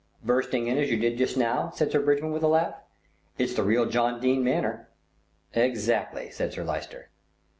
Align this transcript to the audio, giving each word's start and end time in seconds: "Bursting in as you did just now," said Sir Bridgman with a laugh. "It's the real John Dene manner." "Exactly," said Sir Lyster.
"Bursting 0.23 0.65
in 0.65 0.79
as 0.79 0.89
you 0.89 0.97
did 0.97 1.19
just 1.19 1.37
now," 1.37 1.69
said 1.75 1.91
Sir 1.91 1.99
Bridgman 2.01 2.31
with 2.31 2.41
a 2.41 2.47
laugh. 2.47 2.73
"It's 3.37 3.53
the 3.53 3.61
real 3.61 3.85
John 3.85 4.19
Dene 4.19 4.43
manner." 4.43 4.89
"Exactly," 5.53 6.31
said 6.31 6.53
Sir 6.53 6.63
Lyster. 6.63 7.09